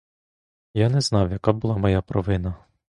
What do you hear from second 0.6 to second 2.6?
Я не знав, яка була моя провина.